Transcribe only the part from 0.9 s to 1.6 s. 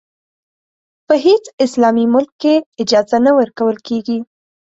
په هېڅ